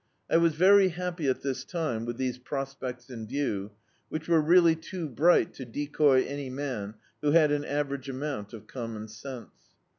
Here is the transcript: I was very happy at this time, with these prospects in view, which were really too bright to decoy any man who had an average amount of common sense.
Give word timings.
I 0.31 0.37
was 0.37 0.55
very 0.55 0.87
happy 0.87 1.27
at 1.27 1.43
this 1.43 1.63
time, 1.63 2.05
with 2.05 2.17
these 2.17 2.39
prospects 2.39 3.11
in 3.11 3.27
view, 3.27 3.69
which 4.09 4.27
were 4.27 4.41
really 4.41 4.75
too 4.75 5.07
bright 5.07 5.53
to 5.53 5.63
decoy 5.63 6.23
any 6.23 6.49
man 6.49 6.95
who 7.21 7.33
had 7.33 7.51
an 7.51 7.63
average 7.65 8.09
amount 8.09 8.51
of 8.51 8.65
common 8.65 9.07
sense. 9.09 9.51